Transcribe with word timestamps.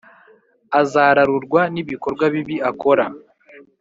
uzararurwa 0.81 1.61
n’ibikorwa 1.73 2.25
bibi 2.33 2.55
akora 2.69 3.05